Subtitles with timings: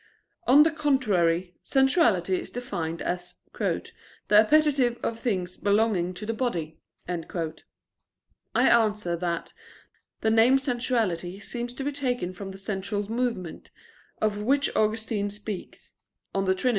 [0.47, 3.83] On the contrary, Sensuality is defined as "the
[4.31, 9.53] appetite of things belonging to the body." I answer that,
[10.21, 13.69] The name sensuality seems to be taken from the sensual movement,
[14.19, 15.93] of which Augustine speaks
[16.33, 16.69] (De Trin.